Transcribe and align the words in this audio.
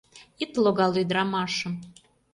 Ит 0.43 0.51
логал 0.63 0.91
ӱдырамашым! 1.01 1.73